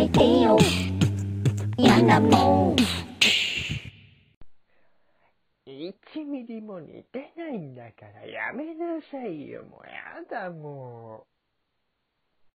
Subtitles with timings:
[0.00, 0.58] めてよ。
[1.76, 2.76] 嫌なもん。
[5.66, 5.92] 1
[6.24, 9.62] ミリも似てないんだからやめなさいよ。
[9.64, 11.39] もうやだもう。